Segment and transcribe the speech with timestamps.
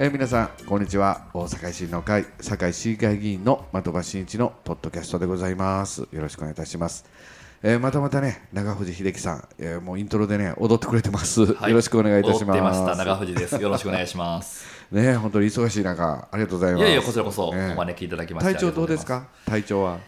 [0.00, 1.26] えー皆さんこんにちは。
[1.34, 6.02] 大阪維新の会堺市議会議員の的場真一のポッドキャストでございます。
[6.12, 7.04] よろしくお願いいたします、
[7.64, 11.70] えーまたまたね長藤秀樹さん、えーもうイントロでね踊ってくれてます、はい。
[11.72, 13.60] よろしくお願いいたし踊ってましたます長藤です。
[13.60, 14.64] よろしくお願いします。
[14.92, 16.82] ね本当に忙しい中ありがとうございます。
[16.82, 19.26] いやいやこちらこそおね招きいただきまして体調どうですか？
[19.46, 19.98] 体調は？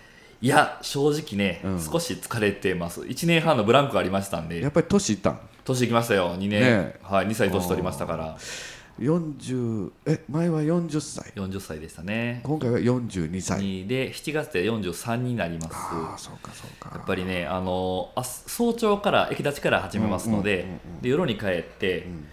[0.40, 1.82] いや正直ね、うん。
[1.82, 3.00] 少し疲れてます。
[3.00, 4.60] 1年半のブランクありましたんで。
[4.60, 5.40] やっぱり年いったん？
[5.64, 6.36] 年いきましたよ。
[6.36, 6.94] 2年、ね。
[7.02, 8.36] はい2歳年取りましたから
[9.00, 11.32] 40え前は40歳。
[11.34, 12.40] 40歳でしたね。
[12.44, 13.62] 今回は42歳。
[13.62, 15.74] にで7月で43になります。
[15.74, 16.90] ああそうかそうか。
[16.94, 22.26] やっぱりねあのあ早朝から駅立ちから始めますので,、うんうんうんうんで夜に帰って、ん。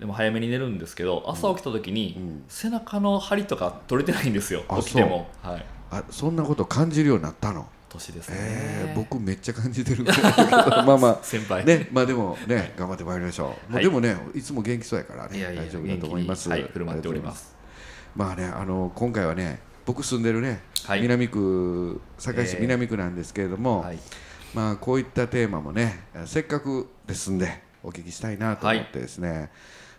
[0.00, 2.44] でも早めに寝るんですけど朝起きた時に、ん。
[2.48, 7.68] 背中の張りとか取れてないんですよあ起きても、はい、あそんなこと感じるようになったの？
[7.88, 10.04] 年ですね、えー、僕めっちゃ感じてる
[10.86, 11.18] まあまあ。
[11.22, 11.64] 先輩。
[11.64, 13.84] ねまあでもね頑張ってまいりましょう、はい。
[13.84, 17.56] でもねいつも元気そうやからね大丈夫だと思います、はい振る舞っております。
[18.14, 21.00] まあねあの今回はね僕住んでるね、はい。
[21.00, 22.60] 南区堺市えー。
[22.60, 23.98] 南区なんですけれども、はい。
[24.54, 29.50] まあこういったテーマもねせっかくですんでお聞きしたいなと思ってですね、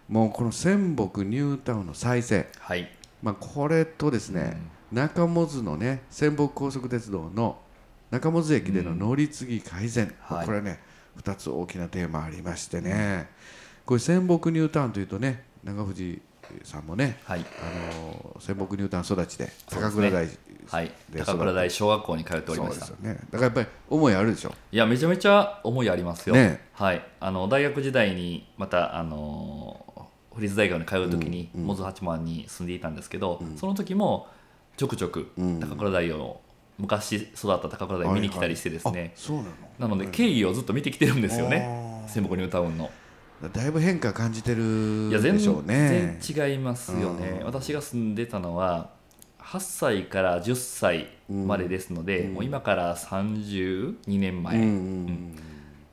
[0.08, 2.48] もうこの仙北ニュータウンの再生。
[2.60, 2.92] はい。
[3.22, 4.58] まあ、これとですね、
[4.92, 7.58] 中百のね仙北高速鉄道の
[8.12, 10.46] 中百駅での乗り継ぎ改善、はい。
[10.46, 10.80] これね
[11.22, 13.30] 2つ大きなテーマありましてね、
[13.86, 16.22] これ仙北ニュータウンというとね長藤
[16.64, 17.42] さんもねはい。
[17.42, 20.28] あの仙北ニュータウン育ちで高倉台
[20.68, 20.92] はい。
[21.10, 22.88] で高倉台小学校に通っておりました。
[23.02, 23.20] ね。
[23.32, 24.54] だからやっぱり思いあるでしょ。
[24.72, 26.62] いやめちゃめちゃ思いありますよ、ね。
[26.74, 34.28] はい、あの大学時代にまたあの府立大学に通う時にうんうん八幡に住んでいたんですけど、その時も
[34.78, 35.60] ちょくちょくうん。
[35.60, 36.40] 高倉台を
[36.80, 39.50] 昔育った高倉台見に来たりしてですね、あそうなの。
[39.80, 42.04] なので経緯をずっと見てきてるんですよね。
[42.08, 42.90] 仙北ニュータウンの。
[43.54, 46.18] だいぶ変化感じてるいや全でしょうね。
[46.20, 47.46] 然違いますよね、うん。
[47.46, 48.90] 私が住んでたのは
[49.40, 52.34] 8歳から10歳までですので、うん。
[52.36, 55.36] もう今から32年前、うんうん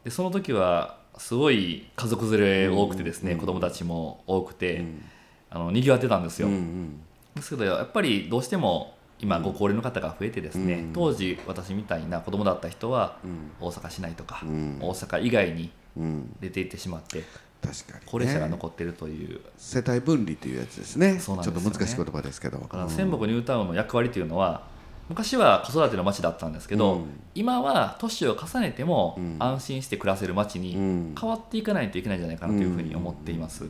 [0.05, 3.39] でその時はすごい家族連れ多くてですね、うん。
[3.39, 5.05] 子供たちも多くて、うん。
[5.51, 7.01] あの賑わってたんですよ、うんうん。
[7.35, 10.93] ですけどやっぱりどうしても今うんご高齢の方が増えてですね、うん。
[10.93, 13.51] 当時私みたいな子供だった人はうん。
[13.61, 14.79] 大阪市内とか、うん。
[14.81, 16.37] 大阪以外にうん。
[16.41, 17.25] 出て行ってしまって
[17.63, 21.19] 確かに、ね、高齢者が残っているという、世帯分離というやつですね。
[21.19, 21.63] そうなんですよね。
[21.63, 22.59] ちょっと難しい言葉ですけど。
[22.59, 24.63] だか仙北ニュータウンの役割というのは
[25.09, 27.07] 昔は子育ての街だったんですけど、うん。
[27.35, 29.37] 今は年を重ねてもうん。
[29.39, 31.15] 安心して暮らせる街にうん。
[31.19, 33.65] 変わっていかないといけないんじゃないかなというふうに思っています。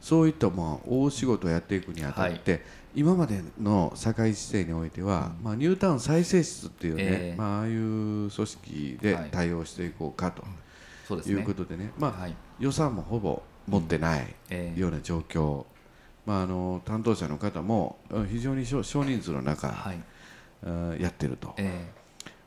[0.00, 7.38] そういったまあ大仕事をやっていくにあたって、今までの堺市政においては、まあ、ニュータウン再生室っていうね、ええ。
[7.38, 9.30] まあ、ああいう組織ではい。
[9.30, 12.34] 対応していこうかということでね,、まあはい。
[12.58, 14.80] 予算もほぼ持ってないええ。
[14.80, 15.64] ような状況、
[16.26, 19.96] まあ、あの担当者の方もうん非常に少少人数の中、はい。
[20.64, 21.90] うんやってると、え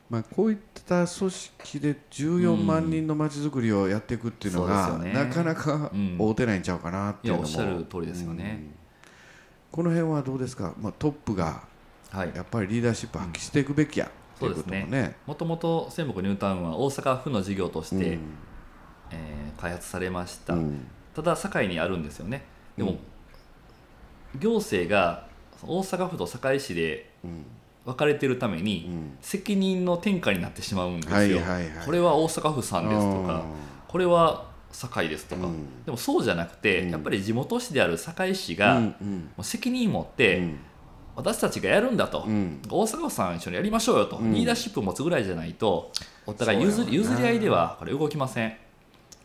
[0.09, 0.57] まあ、こういっ
[0.87, 5.27] た組織で14万人のまちづくりをやっていくっていうのが、そうですよね。
[5.29, 6.15] なかなかうん。
[6.17, 8.59] 合うてないんちゃうかなっていうのも、おっしゃる通りですよね。
[8.69, 8.84] うん
[9.75, 11.63] この辺はどうですか、まあ、トップが
[12.13, 14.05] やっぱりリーダーシップ発揮していくべきや。
[14.05, 15.17] っていうこともね。
[15.25, 18.19] もともと仙北ニュータウンは大阪府の事業として、うん。
[19.11, 20.87] えー開発されました、うん。
[21.13, 22.45] ただ堺にあるんですよね。
[22.77, 22.99] でも、うん
[24.39, 25.27] 行政が
[25.61, 27.45] 大阪府と堺市でうん。
[27.85, 29.17] 分かれているためうに、ん。
[29.19, 31.41] 責任の転嫁になってしまうんですよ、
[31.85, 33.43] これは大阪府さんですとか
[33.89, 35.83] これは堺ですとか、うん。
[35.85, 36.91] でもそうじゃなくて、うん。
[36.91, 38.81] やっぱり地元紙である堺市うが、
[39.41, 40.59] 責任持って、うん。
[41.15, 42.61] 私たちがやるんだと、うん。
[42.69, 44.33] 大阪府さん一緒にやりましょうよと、うん。
[44.33, 45.91] リーダーシップ持つぐらいじゃないと
[46.25, 48.57] お互い譲り譲り合いではこれ動きません。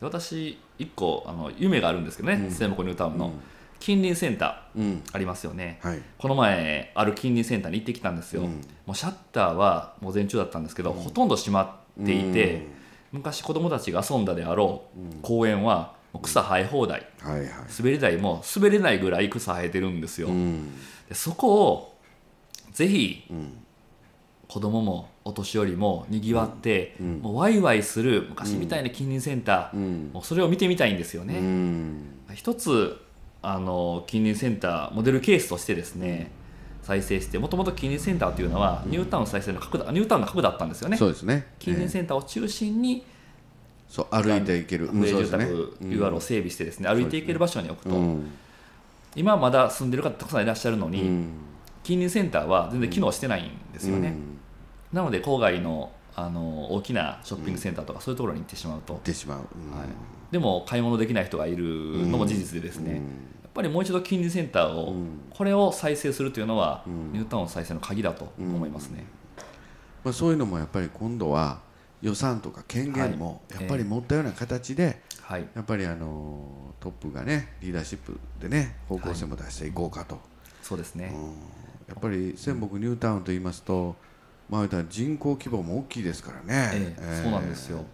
[0.00, 2.50] 私一個あの夢があるんですけどねうん。
[2.50, 3.32] 仙北ニュータウンの、うん。
[3.80, 4.82] 近隣センタうん。
[4.82, 5.80] ーありますよね。
[5.82, 6.00] はい。
[6.16, 8.48] この前ある近隣センターに行ってきたんですよ、うん。
[8.86, 12.66] もうシャッターは午前中だったんですけど、ほとんど閉まっていて、
[13.12, 17.06] 昔子供たちが遊んだであろう公園は草生え放題。
[17.24, 17.50] うんはいはい。
[17.78, 20.72] 滑り台も滑れないぐらい草生えてるんですよ、うん。
[21.08, 21.98] でそこを
[22.72, 23.56] ぜひうん。
[24.48, 27.18] 子供もお年寄りもにぎわって、うん。
[27.20, 30.10] もうワイワイする昔みたいな近隣センター、うん。
[30.12, 32.18] もうそれを見てみたいんですようね、ん。
[32.34, 33.00] 一つ
[33.42, 36.32] あの近隣センターモデルケースとしてですね、
[36.90, 40.96] 再生してもともと近隣センターというのは、ニュータウン再生の核だニュータウンの核だったんですよね。
[40.96, 41.46] そうですね。
[41.60, 43.04] 近隣ええセンターを中心に
[43.88, 44.86] そう歩いていける。
[44.86, 45.46] うん不そうですね。
[45.46, 48.30] 住宅 UR を整備してですね、歩いていける場所に置くと、うん。
[49.14, 51.28] 今まだ住んでる方たくさんいらっしゃるのに、うん。
[51.84, 54.38] 近隣センターは全然機能してないんですよね、うん。
[54.92, 59.38] なので郊外のあの大きなショッピングセンターとかそういうところに行ってしまうと、行ってしまう。
[59.38, 59.78] うん。
[59.78, 59.88] はい、
[60.32, 63.00] でも買い物できない人がいるのも事実でですね、
[63.54, 65.20] ぱりもう一度近隣センターを、うん。
[65.30, 67.12] これを再生するというのは、うん。
[67.12, 69.04] ニュータウン再生の鍵だと思いますね。
[70.04, 71.60] まあ、そういうのもやっぱり今度は
[72.02, 80.18] 予算とか権限もやっぱり持ったような形で、はい、やっぱりあのトップがねリーダーシップでね方向性も出していこうかと、
[80.62, 81.12] そうですね。
[81.14, 81.30] うん。
[81.88, 83.96] やっぱり仙北ニュータウンと言いますと、
[84.48, 87.84] まあ、人口規模も大きいですからね、ええそうなんですよ。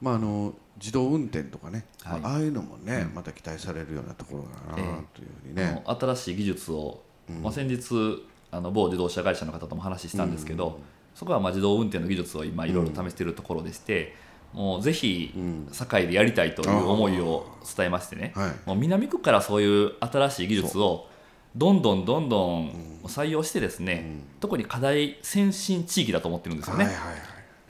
[0.00, 2.20] まあ、あの自動運転とかね、はい。
[2.20, 4.42] まあ、ああいうのもね、また期待されるようなところ
[4.72, 5.16] だなええ。
[5.16, 7.02] というふうにね、あの新しい技術を、
[7.42, 10.80] まあ、先日あの某自動車会社の方とも話したんですけど、
[11.14, 14.14] そこはまあ自動運転の技術を今いろいろ試しているところでして、
[14.52, 15.68] もうぜひうん。
[15.72, 18.52] 堺でやりたいという思いを伝えましてね、はい。
[18.66, 21.08] もう南区からそういう新しい技術を
[21.56, 26.84] どんどんどんどん採用してですね、特に課題先進地域だと思ってるんですよね。
[26.84, 27.16] はいはいはい。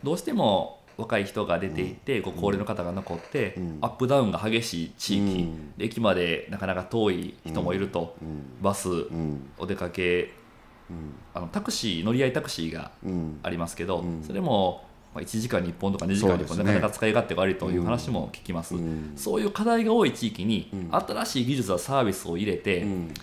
[0.02, 3.78] どうしても若い人が出ていて、ご高齢の方が残って、うん。
[3.80, 5.48] アップダウンが激しい地域、
[5.78, 8.62] 駅までなかなか遠い人もいると、うん。
[8.62, 9.50] バス、うん。
[9.58, 10.32] お出かけ
[10.90, 11.14] うん。
[11.34, 13.40] あのタクシー乗り合いタクシーがうん。
[13.42, 14.22] ありますけど、うん。
[14.22, 19.12] それもまあ1時間に1本とか2時間に1本、なかなか使い勝手が悪いという話も聞きます、うん。
[19.16, 20.88] そういう課題が多い地域に、うん。
[20.90, 23.14] 新しい技術やサービスを入れて、うん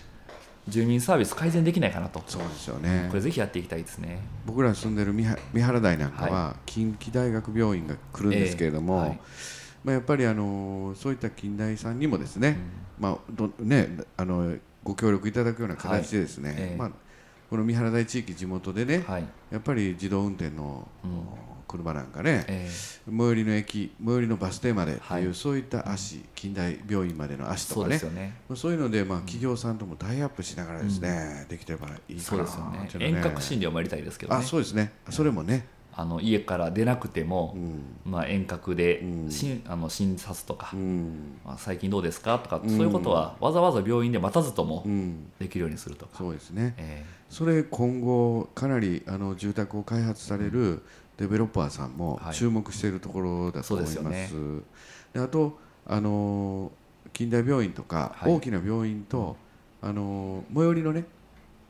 [0.68, 3.06] 住民サービス改善できないかなと、そうですよね。
[3.08, 4.20] これぜひやっていきたいですね。
[4.46, 5.24] 僕ら住んでる三
[5.60, 9.18] 原台なんかは、は近畿大学病院が来るんですけれども、ええはい。
[9.84, 12.56] まあ、やっぱりあのそういった近代さんにもですね,、
[12.98, 16.76] まあどね、あのご協力いただくような形でですね、はいええ。
[16.76, 16.90] まあ、
[17.50, 19.24] この三原台地域地元でね、はい。
[19.50, 21.10] やっぱり自動運転の、うん
[21.72, 22.70] 車なんかね、え
[23.06, 25.34] 最寄りの駅最寄りのバス停までっていう、はい。
[25.34, 28.34] そういった足近代病院までの足とそうかねですよね。
[28.54, 32.84] そういうので、まあ、企業さんともタイアップしながらですね、できてればいいかなそうですよね。
[32.86, 34.92] っていうの遠隔診療もやりたいですけどあねそうですね。
[35.10, 38.10] それもね、あの家から出なくてもう、ん。
[38.10, 39.30] まあ、遠隔でうん。
[39.30, 41.38] 診あの診察とか、うん。
[41.44, 42.70] まあ、最近どうですかとか、うん。
[42.70, 46.74] そういうことはわざわざ病院で待たずともうん、できるようにするとか、そうですね。
[46.76, 50.82] えそれ今後かなりあの住宅を開発される
[51.16, 52.34] デベロッパーさんもはい。
[52.34, 53.94] 注目しているところだと思います。
[53.94, 54.34] そうです
[55.14, 56.72] であとあの
[57.12, 58.32] 近代病院とか、はい。
[58.32, 59.36] 大きな病院と
[59.80, 61.04] あの最寄りのね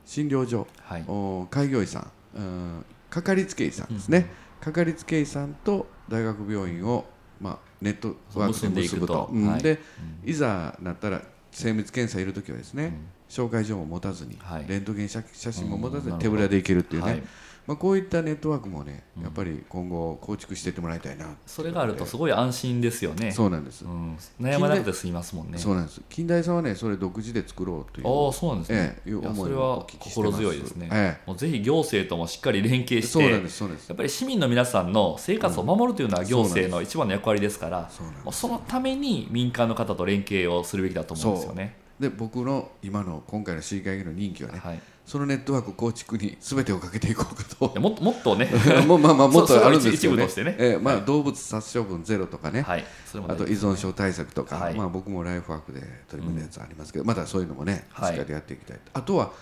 [0.05, 1.05] 診療所、ーはい。
[1.09, 2.01] お開業医さ
[2.35, 4.29] ん、うん、かかりつけ医さんですね、
[4.61, 7.05] かかりつけ医さんと大学病院を、
[7.41, 9.29] まあ、ネットワークで結ぶと。
[9.33, 9.81] んでいうんで、
[10.25, 12.99] いざなったら精密検査いるときはですね、
[13.29, 14.67] 紹介状も持たずに、はい。
[14.69, 17.23] レントゲン写写真も持たずうんに手ぶらでいけるっていうね、はい
[17.67, 25.59] まあ、こういったネットワークもねやっぱり今後構築していってもらいたいな、それがあるとすごい安心ですよね、そうなんです、うん、悩まなくて済みますもんね。
[25.59, 26.01] そうなんです。
[26.09, 37.89] 近代さんはねそれ独自で作ろうというああそうなんですね、ええいう思いをそれは心強いですね、えもうぜひ行政ともしっかり連携してやっぱり市民の皆さんの生活を守るというのはん行政の一番の役割ですから、
[38.25, 41.82] そそのために民間の方と連携をするべきだと思うんですよね。
[42.01, 47.81] で僕の今の今回の市議会議員の任期はね、はい、そのネットワーク構築に全てをかけていこうかと。
[47.81, 48.49] もっともっとね、
[48.87, 50.57] もうまあまあもっとあるんですけどねね。
[50.59, 51.05] ええまあはい。
[51.05, 52.85] 動物殺処分ゼロとかね、はい、
[53.29, 54.75] あと依存症対策とか、はい。
[54.75, 59.33] まあ、僕もライフワークで取り組むやつありますけど、まだそういうのもね、しはいっかりやっていきたい、あとは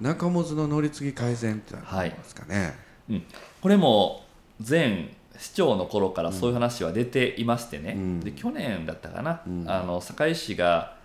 [0.00, 2.76] 中本の乗り継ぎ改善ってのはありますかね、
[3.10, 3.22] うん、
[3.60, 4.24] これも
[4.66, 8.20] 前市長の頃からそういう話は出ていましてね、うん。
[8.20, 9.64] で去年だったかな、うん。
[9.68, 10.96] あの堺市が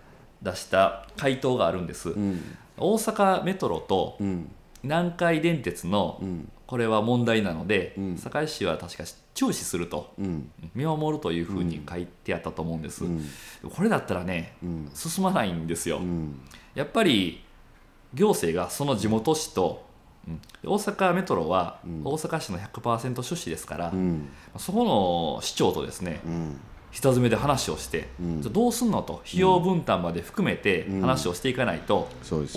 [0.43, 2.41] 出した回答があるんです、うん。
[2.77, 4.51] 大阪メトロとうん。
[4.83, 6.51] 南海電鉄のうん。
[6.67, 8.17] これは問題なので、うん。
[8.17, 10.51] 堺市は確か注視するとうん。
[10.75, 13.25] 見守るというふうに書いてあったと思うんです、うん。
[13.73, 14.91] これだったらねうん。
[14.93, 16.41] 進まないんですよ、うん。
[16.75, 17.41] やっぱり
[18.13, 19.85] 行政がその地元市と、
[20.27, 20.41] うん。
[20.65, 22.01] 大阪メトロはうん。
[22.03, 24.27] 大阪市の100%出資ですから、うん。
[24.57, 26.59] そこの市長とですねうん
[26.93, 28.41] 下詰めで話をして、うん。
[28.41, 31.01] じゃあどうすんのと費用分担まで含めてうん。
[31.01, 32.07] 話をしていかないと、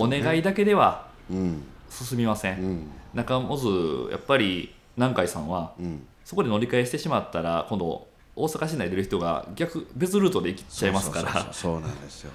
[0.09, 0.21] ね。
[0.23, 1.63] 願いだけではうん。
[1.91, 2.91] 進みません、うん。
[3.15, 6.07] 中本やっぱり南海さんはうん。
[6.25, 11.49] そこで乗り換えしてしまったら今度大阪市内でいる人が逆別ルートで行っちゃいますから。
[11.53, 12.31] そうなんですよ。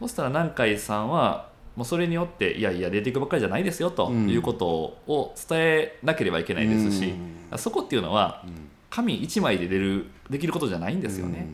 [0.00, 4.28] そしたら南海さんはもうそれによっていやいや出ていくばっかりじゃないですよとうん。
[4.28, 7.14] いうことを伝えなければいけないですし、
[7.50, 7.58] うん。
[7.58, 11.46] そこっていうのはうん紙1枚で出るできることじゃないんですよね。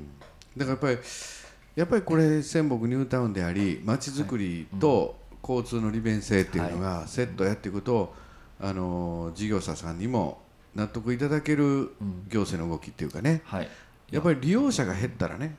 [0.56, 0.66] うん。
[0.66, 1.08] だからやっぱり
[1.76, 8.12] やっぱりこれ仙北ニュータウンであり街づくりと交通の利便性っていうのがセットやっていくと、
[8.60, 10.40] あの事業者さんにも
[10.74, 11.92] 納得いただける
[12.28, 13.42] 行政の動きっていうかね。
[13.44, 13.68] はい、
[14.10, 15.54] やっぱり利用者が減ったらね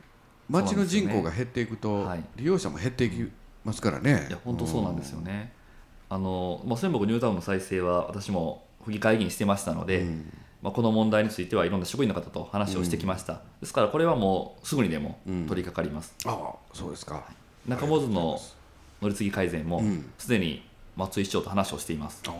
[0.50, 2.24] 街の人口が減っていくと、はい。
[2.36, 3.31] 利用者も減っていき
[3.63, 4.27] ますからね。
[4.27, 5.53] いや本当そうなんですよね。
[6.09, 15.48] あのまあ、仙北ニュータウンの再生は私も府議会議員してましたので、うんまあ、この問題についてはいろんな職員の方と話をしてきました、ですからこれはもうすぐにでもうん。
[15.48, 17.24] 取り掛かります、ああそうですか。
[17.68, 18.39] 中本の
[19.01, 20.12] 乗り継ぎ改善もうん。
[20.18, 20.63] すでに
[20.96, 22.22] 松井市長と話をしています。
[22.28, 22.34] あ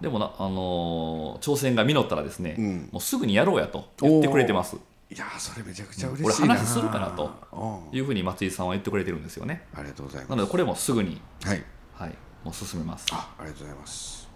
[0.00, 2.88] でもな、あのー挑戦が実ったらですね、うん。
[2.92, 4.76] もうすぐにやろうやと言ってくれてます。
[5.10, 9.66] いやーそれめちゃくちゃ嬉しいな俺話するからとうんいうふうに松井さんは言ってくれてるんですよね。
[9.74, 10.30] ありがとうございます。
[10.30, 11.62] なのでこれもすぐに、はい。
[11.94, 12.14] はい、
[12.44, 13.06] もう進めます。
[13.12, 14.28] あありがとうございます。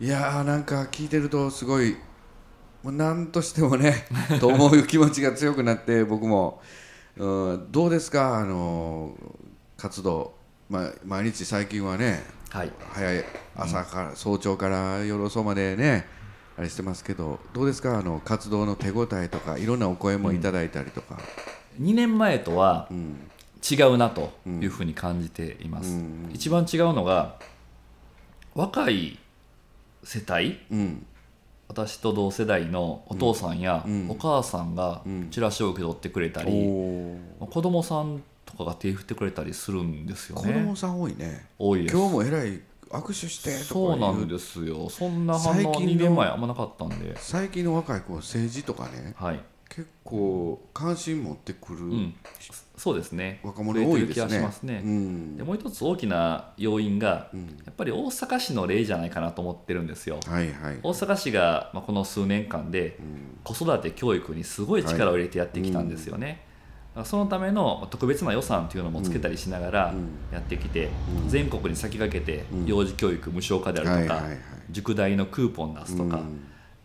[0.00, 1.96] いやーなんか聞いてるとすごい
[2.84, 4.04] もう何としてもね
[4.40, 6.60] と思う気持ちが強くなって僕も、
[7.16, 8.36] うん、どうですか？
[8.36, 9.16] あの
[9.76, 10.34] 活動、
[10.70, 12.72] まあ、毎日最近はねはい。
[12.92, 13.24] 早い
[13.56, 16.06] 朝から、早朝から夜遅までね
[16.56, 17.98] あれしてますけどどうですか？
[17.98, 21.18] あの活動の手応えとかいろんなお声もいただいたりとか、
[21.80, 23.16] 2年前とはうん。
[23.66, 26.30] 違うなというふうに感じています、うん。
[26.34, 27.36] 一番違うのが
[28.54, 29.18] 若い
[30.02, 31.06] 世帯うん
[31.68, 34.10] 私と同世代のお父さんやうん。
[34.10, 35.30] お母さんがうん。
[35.30, 37.18] チラシを受け取ってくれたおり、ー
[37.50, 41.46] 子供さんとかが手振ってくれたりするんですよ子ね供さん多いね。
[41.58, 41.96] 多いです。
[41.96, 44.88] 今日もえらい握手してとかそうなんですよ。
[44.88, 47.16] そんな反応最近の2年前あんまなかったんで。
[47.16, 49.14] 最近の若い子は政治とかね。
[49.16, 49.40] はい、
[49.74, 52.14] 結構関心持ってくるうん、
[52.76, 53.40] そうですね。
[53.42, 54.14] 若者多いですね。
[54.14, 54.80] 気がしますね。
[54.84, 55.36] うん。
[55.36, 57.40] でもう一つ大きな要因がうん。
[57.40, 60.20] やっぱり大阪市の例じゃないかなと思ってるんですよ。
[60.28, 60.78] はいはい。
[60.80, 63.38] 大阪市が、まあ、この数年間でうん。
[63.42, 66.46] 子育て教育にすごい力を入れてやってきたんですよね、
[66.90, 70.08] だからそのためのまあ特別な予算というのもつけたりしながらうん。
[70.32, 70.90] やってきて、
[71.24, 71.28] うん。
[71.28, 72.66] 全国に先駆けてうん。
[72.66, 74.38] 幼児教育無償化であるとか、はいはいはい。
[74.70, 76.40] 塾代のクーポン出すとか、うん。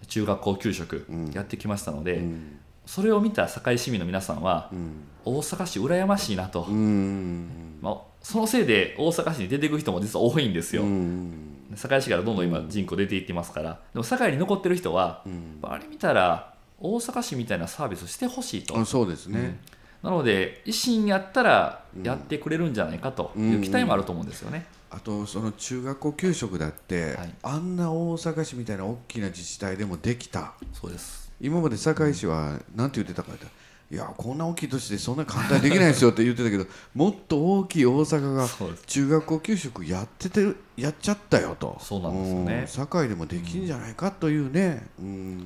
[0.07, 1.31] 中学校給食うん。
[1.33, 5.03] やってきましたので、うんそれを見た堺市民の皆さんはうん。
[5.23, 11.67] 大阪市羨ましいなと、うんまあ、そのせいで大阪市に出ていく人も実は多いんですよ、うん。
[11.75, 13.79] 堺市からどんどん今人口出ていってますから。
[13.93, 15.59] でも堺に残ってる人はうん。
[15.61, 19.59] あれ見たら大阪市みたいなサービスしてほしいと、あそうですね。
[20.01, 27.35] なので維新やったらやってくれるんじゃないかという期待もあると思うんですよね、あとその中学校給食だって、はい。
[27.43, 30.53] あんな大阪市みたいな大きな自治体でもできた。
[30.73, 31.31] そうです。
[31.41, 33.45] 今まで堺市は何て言ってたかって
[33.91, 38.47] いやこんな大きい都市でそんな簡単にできないですよって言ってたけど もっと大きい大阪が
[38.85, 41.77] 中学校給食やっててるやっちゃったよと。
[41.81, 42.59] そうなんですよね。
[42.61, 44.87] うん堺でもできんじゃないかというね。
[44.99, 45.43] うん。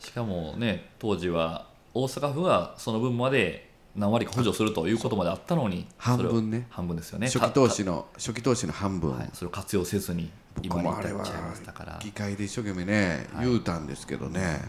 [0.00, 6.66] しかもね当時は大阪府がその分まで何割か補助するということまであったのに半分ね。
[6.70, 7.28] 半分ですよね。
[7.28, 10.30] 初期投資の初期投資の半分、かはい、それを活用せずに
[10.62, 11.98] 今に僕もあれは至っちゃいましたから。
[12.02, 13.46] 議会で一生懸命ね、はい。
[13.46, 14.60] 言うたんですけどね。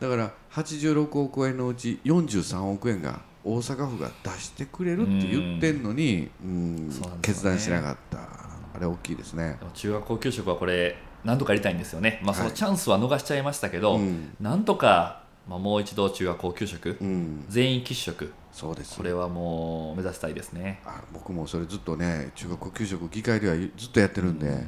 [0.00, 6.94] だから86億円のうち43億円が大阪府が出してくれるって言ってんのにうんね。
[7.22, 8.18] 決断しなかった。
[8.18, 9.58] あれ大きいですね。
[9.74, 14.36] 中学校給食はこれ何とかやりたいんですよね、まあ、そのはいチャンスは逃しちゃいましたけど、うん。
[14.40, 17.44] なんとか、まあ、もう一度中学校給食、うん。
[17.48, 20.80] 全員喫食そうですこれはもう目指したいですね。
[20.86, 24.64] あ僕もそれずっとね中学校給食議会ではずっとやってるんで、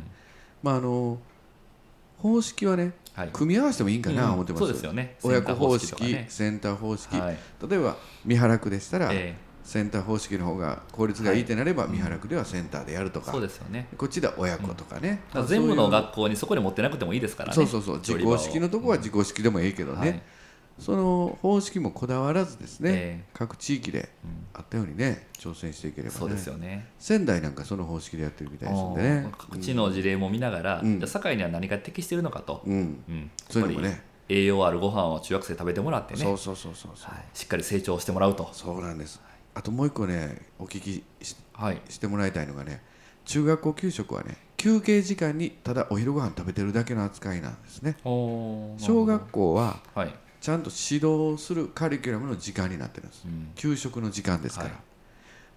[0.61, 1.19] まああの
[2.19, 3.28] 方式はねはい。
[3.33, 4.33] 組み合わせてもいいんかな、うん。
[4.35, 4.64] 思ってます。
[4.64, 5.16] そうですよね。
[5.23, 6.26] 親子方式センター方式とかね。
[6.28, 7.38] センター方式、はい。
[7.71, 13.88] 例えば三原区でしたら、えセンター方式の方が効率がいいってなれば、三原区ではセンターでやるとえか、そうですよね。
[13.97, 17.55] こっちでは親子とかね、全部の学校にそこに持ってなくてもいいですからね。
[17.55, 17.97] そうそうそう。
[17.97, 20.23] 自調理場を公式のとこは自公式でもいいけどね、はい
[20.78, 24.47] その方式もこだわらずですね、え各地域でうん。
[24.54, 26.18] あったようにね挑戦していければね。
[26.18, 26.88] そうですよね。
[26.99, 30.99] 仙台なんかその方式でやってるみたいですんでね各地の事例も見ながら、うん。
[30.99, 33.30] じゃあ堺には何が適しているのかと、うん、うん。
[33.50, 34.02] そういうのもね。
[34.28, 36.21] 栄養あるご飯を中学生食べてもらってね。
[36.21, 39.21] そうそうそうそうそう、はい、しっかり成長してもらうと、そうなんです。
[39.54, 42.83] あともう一個ねお聞きしはい、してもらいたいのがね
[43.25, 47.97] 中学校給食はね休憩時間にただお昼ご飯食べてるだけの扱いなんですね。
[48.04, 53.25] 小学校ははい、ちゃんと指導するカリキュラムの時間になってるんです。
[53.26, 53.49] うん。
[53.55, 54.78] 給食の時間ですから、はい。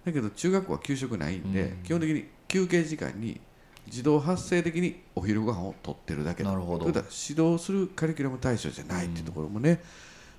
[0.06, 1.82] だけど中学校は給食ないんで、うん。
[1.82, 3.40] 基本的に休憩時間に
[3.86, 6.86] 自動発生的にお昼ご飯をとってるだけなるほど。
[6.86, 7.00] 指
[7.40, 9.82] 導するカリキュラム対象じゃないっていうところもね、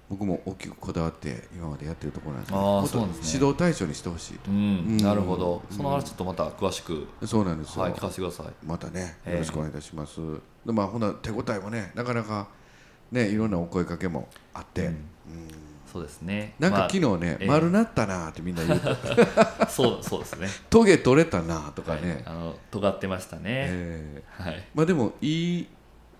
[0.09, 3.33] 僕も大きくこだわって今までやってるところなんですけどあーもっとそうなんですね。
[3.33, 4.51] 指導対象にしてほしいと。
[4.51, 8.47] なるほど、うんその話ちょっとまた詳しく、そうなんですよ、はい、聞かせてください。
[8.65, 9.31] またねええ。
[9.33, 10.19] よろしくお願いいたします、
[10.65, 12.49] でまあほな手応えもねなかなか
[13.11, 14.87] ねいろんなお声かけもあって、うん。
[14.87, 14.97] うん。
[15.91, 16.53] そうですね。
[16.59, 17.47] なんかまあ昨日ね、ええ。
[17.47, 18.79] 丸なったなってみんな言う。
[18.79, 18.87] て
[19.69, 20.47] そうそうですね。
[20.69, 22.01] トゲ取れたなとかはい。
[22.01, 23.41] ね、あの尖ってましたね。
[23.45, 24.43] ええ。
[24.43, 24.67] はい。
[24.73, 25.67] まあでもいい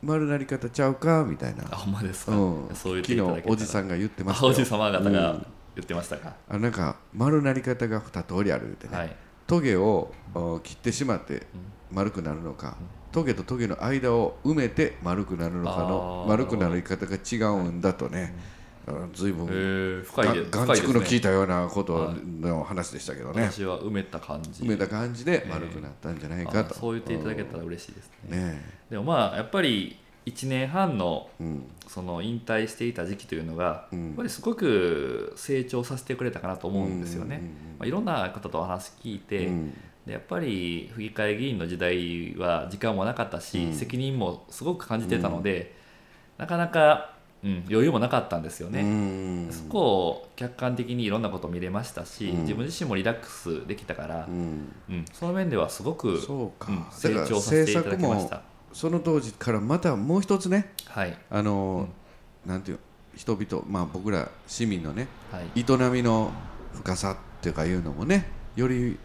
[0.04, 2.32] 丸なり方ちゃうかみたいな、あ、ほんまですか？
[2.34, 4.52] うん、昨日おじさんが言ってましあたよ。
[4.52, 5.46] おじ様方がうん。
[5.76, 6.34] 言ってましたか？
[6.50, 9.16] あなんか丸なり方が2通りあるってね、はい。
[9.48, 11.48] トゲをお切ってしまって
[11.92, 12.76] 丸くなるのか、
[13.12, 18.34] トゲとトゲの間を埋めて丸くなるのかの丸くなり方が違うんだとね、
[19.14, 23.52] ずいぶんえー、深い眼蓄の効いたようなことの話でしたけどね。
[23.52, 24.64] 私は埋めた感じ。
[24.64, 28.38] 埋めた感じで悪くなったんじゃないかと、あそう言っていただけたら嬉しいですね。
[28.38, 31.30] ねでもまあやっぱり1年半の
[31.88, 34.06] その引退していた時期というのが、うん。
[34.08, 37.38] やっぱりすごく成長させてくれたかなと思うんですよね。
[37.38, 37.42] うん。
[37.80, 39.74] まあ、いろんな方とお話聞いて、うん
[40.06, 43.74] でやっぱり府議会議員の時代は時間もなかったし、うん。
[43.74, 45.76] 責任もすごく感じてたので、
[46.38, 48.82] なかなか、うん、余裕もなかったんですよね。
[48.82, 49.50] うん。
[49.52, 52.42] そこを客観的にいろんなこと見れましたし、うん。
[52.42, 54.74] 自分自身もリラックスできたからう、ん。
[54.90, 56.20] うんその面ではすごく、
[56.92, 58.42] 成長させていただきました。
[58.74, 61.90] その当時からまたもう一つねはい、あの、
[62.46, 62.80] なんていう
[63.16, 66.32] 人々まあ僕ら市民のねはい、営みの
[66.74, 68.98] 深さっていうかいうのもねより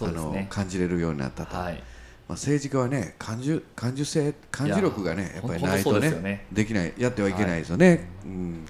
[0.00, 0.46] あの。
[0.48, 1.82] 感じれるようになったと、まあ、はい、
[2.30, 8.66] 政治家はね感受感受性感受力がねいやっぱりないとねできないやってはいけないですよね、うん。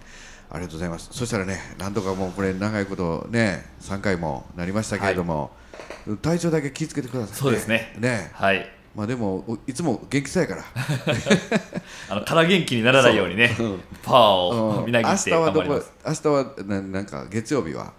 [0.50, 1.09] ありがとうございます。
[1.12, 5.50] そしたらねなんとかもうこれ長いことね3回もなりましたけれども、
[6.21, 7.95] 体調だけ気をつけてください、そうですね。
[7.99, 8.31] ね。
[8.35, 10.64] はい、まあでもおいつも元気そうやから。
[12.11, 13.57] あのから元気にならないようにね、
[14.02, 14.79] パワーうん。
[14.83, 15.93] をみなぎって明日はどこ頑張ります。
[16.07, 17.93] 明日はななんか月曜日は？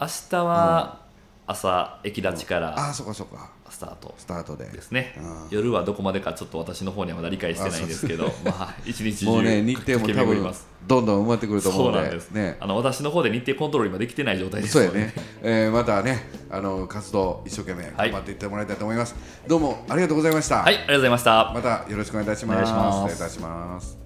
[0.00, 1.05] 明日は
[1.46, 3.50] 朝駅立ちからああそこそこか。
[3.68, 4.14] スタート。
[4.16, 4.64] スタートで。
[4.66, 5.14] ですね。
[5.18, 5.48] うん。
[5.50, 10.54] 夜はどこまでかちょっと私の方にはまだ理解してないんですけど、まあ一日中もうね日程も駆多分。
[10.86, 12.40] どんどん埋まってくると思そううんで。
[12.40, 12.56] ね。
[12.60, 14.88] あの私の方で日程コントロール今できてない状態ですので。
[14.88, 19.16] そうやね、えーまたねあの活動一生懸命頑張っていってもらいたいと思います、
[19.48, 21.52] どうもありがとうございました、はい、ありがとうございました。
[21.54, 22.56] またよろしくお願いいたします。
[22.56, 23.12] お願いします。
[23.12, 24.05] 失礼いたします